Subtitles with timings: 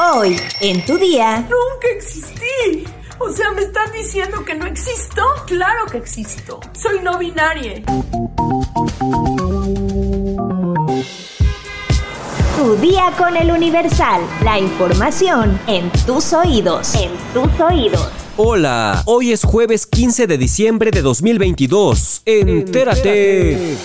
[0.00, 1.40] Hoy, en tu día.
[1.40, 2.84] Nunca existí.
[3.18, 5.24] O sea, ¿me están diciendo que no existo?
[5.44, 6.60] Claro que existo.
[6.72, 7.82] Soy no binaria.
[12.56, 14.22] Tu día con el Universal.
[14.44, 16.94] La información en tus oídos.
[16.94, 18.08] En tus oídos.
[18.36, 22.22] Hola, hoy es jueves 15 de diciembre de 2022.
[22.24, 23.76] Entérate.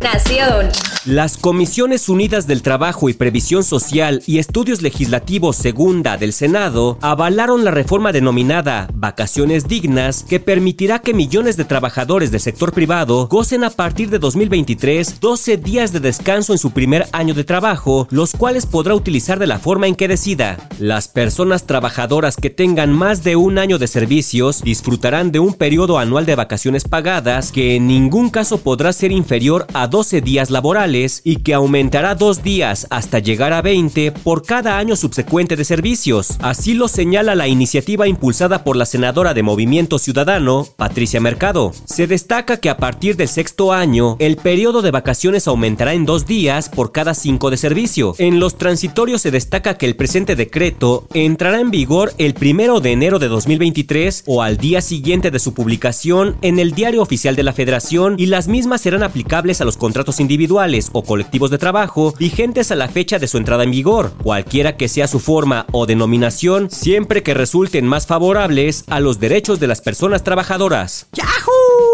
[0.00, 0.72] Nación.
[1.06, 7.64] Las Comisiones Unidas del Trabajo y Previsión Social y Estudios Legislativos Segunda del Senado avalaron
[7.64, 13.62] la reforma denominada Vacaciones Dignas que permitirá que millones de trabajadores del sector privado gocen
[13.62, 18.32] a partir de 2023 12 días de descanso en su primer año de trabajo, los
[18.32, 20.56] cuales podrá utilizar de la forma en que decida.
[20.80, 26.00] Las personas trabajadoras que tengan más de un año de servicios disfrutarán de un periodo
[26.00, 30.95] anual de vacaciones pagadas que en ningún caso podrá ser inferior a 12 días laborales
[31.24, 36.36] y que aumentará dos días hasta llegar a 20 por cada año subsecuente de servicios.
[36.40, 41.72] Así lo señala la iniciativa impulsada por la senadora de Movimiento Ciudadano, Patricia Mercado.
[41.84, 46.26] Se destaca que a partir del sexto año, el periodo de vacaciones aumentará en dos
[46.26, 48.14] días por cada cinco de servicio.
[48.18, 52.92] En los transitorios se destaca que el presente decreto entrará en vigor el primero de
[52.92, 57.42] enero de 2023 o al día siguiente de su publicación en el Diario Oficial de
[57.42, 62.14] la Federación y las mismas serán aplicables a los contratos individuales o colectivos de trabajo
[62.18, 65.86] vigentes a la fecha de su entrada en vigor, cualquiera que sea su forma o
[65.86, 71.08] denominación, siempre que resulten más favorables a los derechos de las personas trabajadoras.
[71.12, 71.85] ¡Yahoo!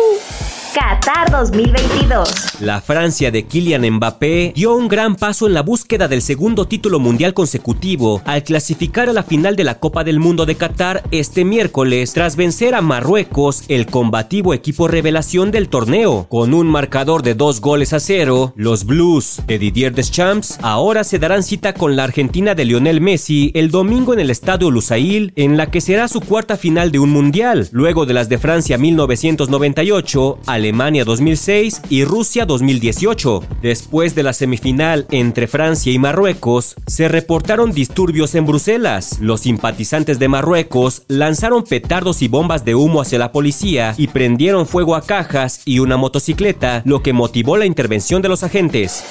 [0.75, 2.61] Qatar 2022.
[2.61, 6.99] La Francia de Kylian Mbappé dio un gran paso en la búsqueda del segundo título
[6.99, 11.45] mundial consecutivo al clasificar a la final de la Copa del Mundo de Qatar este
[11.45, 16.27] miércoles tras vencer a Marruecos, el combativo equipo revelación del torneo.
[16.31, 21.19] Con un marcador de dos goles a cero, los Blues de Didier Deschamps ahora se
[21.19, 25.59] darán cita con la Argentina de Lionel Messi el domingo en el Estadio Lusail, en
[25.59, 30.39] la que será su cuarta final de un mundial, luego de las de Francia 1998,
[30.47, 33.43] al Alemania 2006 y Rusia 2018.
[33.63, 39.19] Después de la semifinal entre Francia y Marruecos, se reportaron disturbios en Bruselas.
[39.21, 44.69] Los simpatizantes de Marruecos lanzaron petardos y bombas de humo hacia la policía y prendieron
[44.69, 49.03] fuego a cajas y una motocicleta, lo que motivó la intervención de los agentes.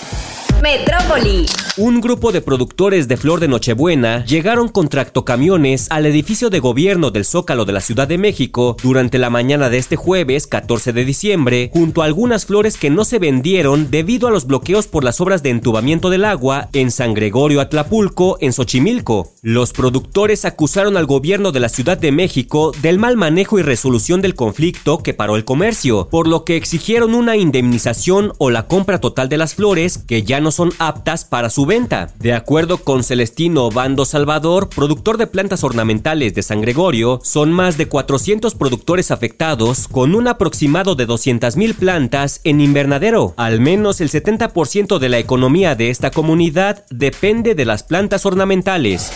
[0.61, 1.47] Metrópoli.
[1.77, 7.09] Un grupo de productores de flor de Nochebuena llegaron con tractocamiones al edificio de gobierno
[7.09, 11.05] del Zócalo de la Ciudad de México durante la mañana de este jueves 14 de
[11.05, 15.19] diciembre, junto a algunas flores que no se vendieron debido a los bloqueos por las
[15.21, 19.33] obras de entubamiento del agua en San Gregorio Atlapulco, en Xochimilco.
[19.41, 24.21] Los productores acusaron al gobierno de la Ciudad de México del mal manejo y resolución
[24.21, 28.99] del conflicto que paró el comercio, por lo que exigieron una indemnización o la compra
[28.99, 32.09] total de las flores que ya no son aptas para su venta.
[32.19, 37.77] De acuerdo con Celestino Bando Salvador, productor de plantas ornamentales de San Gregorio, son más
[37.77, 43.33] de 400 productores afectados con un aproximado de 200.000 plantas en invernadero.
[43.37, 49.11] Al menos el 70% de la economía de esta comunidad depende de las plantas ornamentales.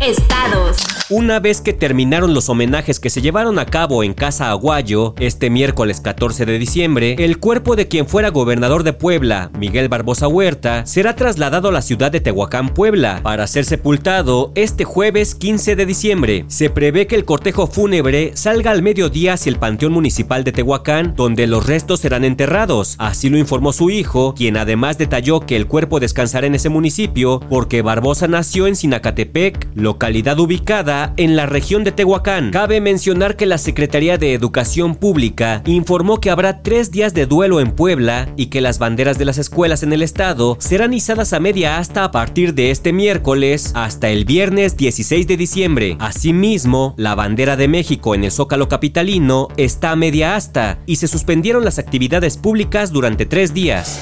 [0.00, 1.03] Estados.
[1.10, 5.50] Una vez que terminaron los homenajes que se llevaron a cabo en Casa Aguayo este
[5.50, 10.86] miércoles 14 de diciembre, el cuerpo de quien fuera gobernador de Puebla, Miguel Barbosa Huerta,
[10.86, 15.84] será trasladado a la ciudad de Tehuacán, Puebla, para ser sepultado este jueves 15 de
[15.84, 16.44] diciembre.
[16.48, 21.14] Se prevé que el cortejo fúnebre salga al mediodía hacia el Panteón Municipal de Tehuacán,
[21.16, 22.96] donde los restos serán enterrados.
[22.98, 27.40] Así lo informó su hijo, quien además detalló que el cuerpo descansará en ese municipio
[27.50, 32.50] porque Barbosa nació en Sinacatepec, localidad ubicada en la región de Tehuacán.
[32.50, 37.60] Cabe mencionar que la Secretaría de Educación Pública informó que habrá tres días de duelo
[37.60, 41.40] en Puebla y que las banderas de las escuelas en el estado serán izadas a
[41.40, 45.96] media asta a partir de este miércoles hasta el viernes 16 de diciembre.
[46.00, 51.08] Asimismo, la bandera de México en el Zócalo Capitalino está a media asta y se
[51.08, 53.98] suspendieron las actividades públicas durante tres días.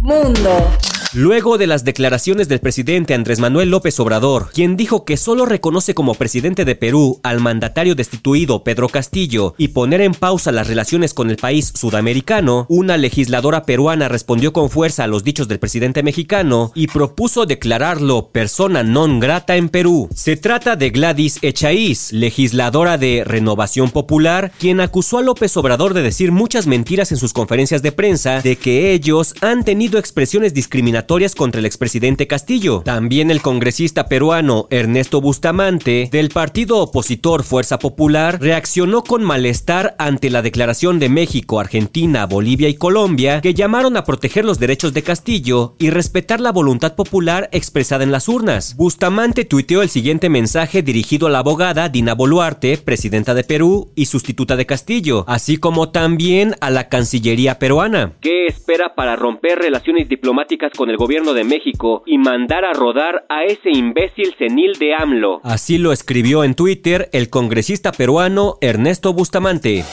[0.00, 0.70] Mundo.
[1.16, 5.94] Luego de las declaraciones del presidente Andrés Manuel López Obrador, quien dijo que solo reconoce
[5.94, 11.14] como presidente de Perú al mandatario destituido Pedro Castillo y poner en pausa las relaciones
[11.14, 16.02] con el país sudamericano, una legisladora peruana respondió con fuerza a los dichos del presidente
[16.02, 20.10] mexicano y propuso declararlo persona non grata en Perú.
[20.14, 26.02] Se trata de Gladys Echaíz, legisladora de Renovación Popular, quien acusó a López Obrador de
[26.02, 31.05] decir muchas mentiras en sus conferencias de prensa de que ellos han tenido expresiones discriminatorias
[31.36, 32.82] contra el expresidente Castillo.
[32.84, 40.30] También el congresista peruano Ernesto Bustamante, del partido opositor Fuerza Popular, reaccionó con malestar ante
[40.30, 45.02] la declaración de México, Argentina, Bolivia y Colombia que llamaron a proteger los derechos de
[45.02, 48.74] Castillo y respetar la voluntad popular expresada en las urnas.
[48.76, 54.06] Bustamante tuiteó el siguiente mensaje dirigido a la abogada Dina Boluarte, presidenta de Perú y
[54.06, 58.14] sustituta de Castillo, así como también a la Cancillería peruana.
[58.20, 63.26] ¿Qué espera para romper relaciones diplomáticas con el gobierno de México y mandar a rodar
[63.28, 65.40] a ese imbécil senil de AMLO?
[65.44, 69.84] Así lo escribió en Twitter el congresista peruano Ernesto Bustamante.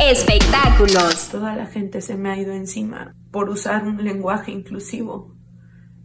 [0.00, 1.28] Espectáculos.
[1.30, 5.34] Toda la gente se me ha ido encima por usar un lenguaje inclusivo.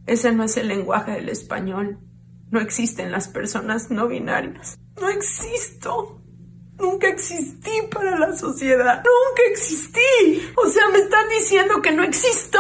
[0.06, 2.00] Ese no es el lenguaje del español.
[2.52, 4.80] No existen las personas no binarias.
[5.00, 6.19] No existo.
[6.80, 9.04] Nunca existí para la sociedad.
[9.04, 10.52] Nunca existí.
[10.56, 12.60] O sea, ¿me están diciendo que no existo?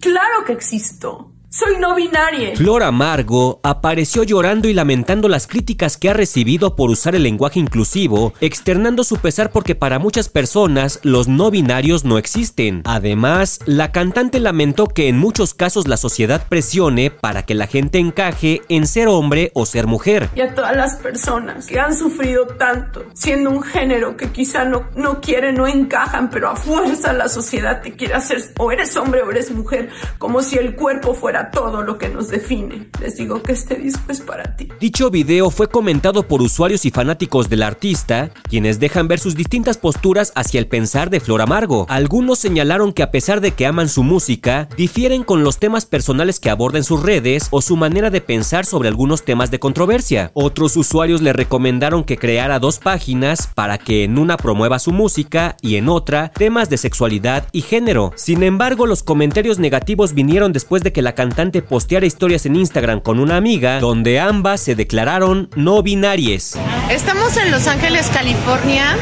[0.00, 1.32] Claro que existo.
[1.50, 2.54] Soy no binaria.
[2.56, 7.58] Flor Amargo apareció llorando y lamentando las críticas que ha recibido por usar el lenguaje
[7.58, 12.82] inclusivo, externando su pesar porque para muchas personas los no binarios no existen.
[12.84, 17.98] Además, la cantante lamentó que en muchos casos la sociedad presione para que la gente
[17.98, 20.28] encaje en ser hombre o ser mujer.
[20.36, 24.90] Y a todas las personas que han sufrido tanto, siendo un género que quizá no,
[24.96, 29.22] no quieren, no encajan, pero a fuerza la sociedad te quiere hacer o eres hombre
[29.22, 32.88] o eres mujer, como si el cuerpo fuera todo lo que nos define.
[33.00, 34.68] Les digo que este disco es para ti.
[34.80, 39.78] Dicho video fue comentado por usuarios y fanáticos del artista, quienes dejan ver sus distintas
[39.78, 41.86] posturas hacia el pensar de Flor Amargo.
[41.88, 46.40] Algunos señalaron que a pesar de que aman su música, difieren con los temas personales
[46.40, 50.30] que aborda en sus redes o su manera de pensar sobre algunos temas de controversia.
[50.34, 55.56] Otros usuarios le recomendaron que creara dos páginas para que en una promueva su música
[55.62, 58.12] y en otra temas de sexualidad y género.
[58.16, 63.00] Sin embargo, los comentarios negativos vinieron después de que la cantante posteara historias en Instagram
[63.00, 66.56] con una amiga donde ambas se declararon no binarias.
[66.88, 68.96] Estamos en Los Ángeles, California.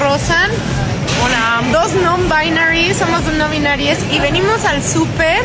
[0.00, 0.50] Rosan,
[1.22, 1.60] Hola.
[1.72, 5.42] Dos non-binaries, somos no binarias y venimos al súper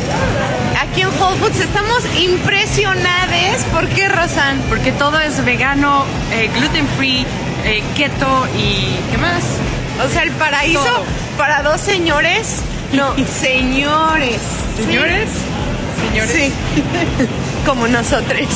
[0.80, 1.60] aquí en Whole Foods.
[1.60, 3.66] Estamos impresionadas.
[3.74, 4.58] ¿Por qué, Rosan?
[4.70, 7.26] Porque todo es vegano, eh, gluten free,
[7.66, 9.44] eh, keto y ¿qué más?
[10.06, 11.04] O sea, el paraíso
[11.38, 12.62] para dos señores.
[12.94, 14.40] No, señores.
[14.78, 15.30] ¿Señores?
[15.30, 15.51] Sí,
[17.66, 18.48] como nosotros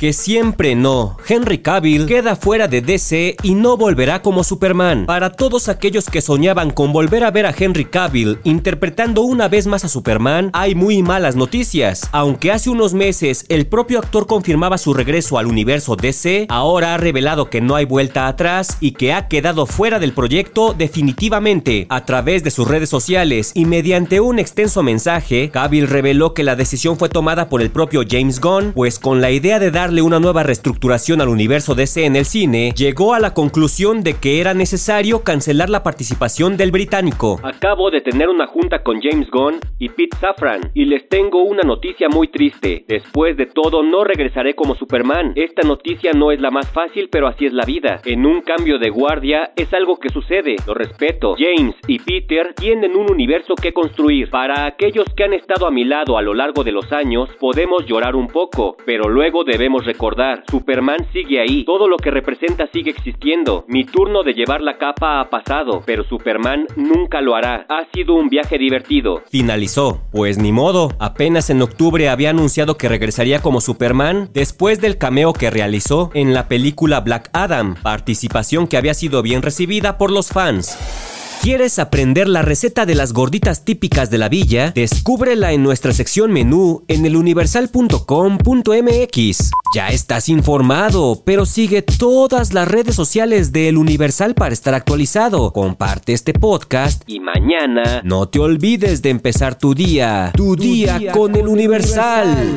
[0.00, 1.18] que siempre no.
[1.28, 5.04] Henry Cavill queda fuera de DC y no volverá como Superman.
[5.04, 9.66] Para todos aquellos que soñaban con volver a ver a Henry Cavill interpretando una vez
[9.66, 12.08] más a Superman, hay muy malas noticias.
[12.12, 16.96] Aunque hace unos meses el propio actor confirmaba su regreso al universo DC, ahora ha
[16.96, 21.86] revelado que no hay vuelta atrás y que ha quedado fuera del proyecto definitivamente.
[21.90, 26.56] A través de sus redes sociales y mediante un extenso mensaje, Cavill reveló que la
[26.56, 30.20] decisión fue tomada por el propio James Gunn, pues con la idea de dar una
[30.20, 34.54] nueva reestructuración al universo DC en el cine, llegó a la conclusión de que era
[34.54, 37.40] necesario cancelar la participación del británico.
[37.42, 41.62] Acabo de tener una junta con James Gunn y Pete Safran y les tengo una
[41.62, 42.84] noticia muy triste.
[42.86, 45.32] Después de todo, no regresaré como Superman.
[45.34, 48.00] Esta noticia no es la más fácil, pero así es la vida.
[48.04, 50.54] En un cambio de guardia es algo que sucede.
[50.66, 51.34] Lo respeto.
[51.36, 54.30] James y Peter tienen un universo que construir.
[54.30, 57.86] Para aquellos que han estado a mi lado a lo largo de los años, podemos
[57.86, 62.90] llorar un poco, pero luego debemos recordar, Superman sigue ahí, todo lo que representa sigue
[62.90, 63.64] existiendo.
[63.68, 67.66] Mi turno de llevar la capa ha pasado, pero Superman nunca lo hará.
[67.68, 69.22] Ha sido un viaje divertido.
[69.30, 70.02] Finalizó.
[70.10, 75.32] Pues ni modo, apenas en octubre había anunciado que regresaría como Superman después del cameo
[75.32, 80.28] que realizó en la película Black Adam, participación que había sido bien recibida por los
[80.30, 81.09] fans.
[81.42, 84.72] ¿Quieres aprender la receta de las gorditas típicas de la villa?
[84.74, 89.50] Descúbrela en nuestra sección menú en eluniversal.com.mx.
[89.74, 95.54] Ya estás informado, pero sigue todas las redes sociales de El Universal para estar actualizado.
[95.54, 100.32] Comparte este podcast y mañana no te olvides de empezar tu día.
[100.36, 102.54] Tu, día, con, El Universal.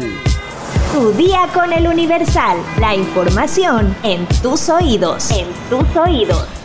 [0.91, 2.57] Tu día con El Universal.
[2.81, 5.31] La información en tus oídos.
[5.31, 6.62] En tus oídos.